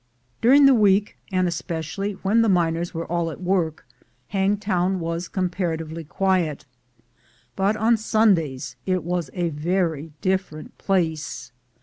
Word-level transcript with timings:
During 0.41 0.65
the 0.65 0.73
week, 0.73 1.17
and 1.31 1.47
especially 1.47 2.13
when 2.23 2.41
the 2.41 2.49
miners 2.49 2.91
were 2.91 3.05
all 3.05 3.29
at 3.29 3.39
work, 3.39 3.85
Hangtown 4.29 4.99
was 4.99 5.27
comparatively 5.27 6.03
quiet; 6.03 6.65
but 7.55 7.77
on 7.77 7.97
Sundays 7.97 8.75
it 8.87 9.03
was 9.03 9.29
a 9.33 9.49
very 9.49 10.11
different 10.19 10.75
place. 10.79 11.51